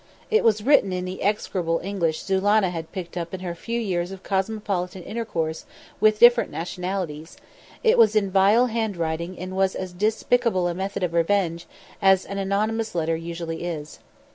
[0.31, 4.09] It was written in the execrable English Zulannah had picked up in her few years
[4.11, 5.67] of cosmopolitan intercourse
[5.99, 7.37] with different nationalities;
[7.83, 11.67] it was in vile hand writing and was as despicable a method of revenge
[12.01, 13.99] as an anonymous letter usually is.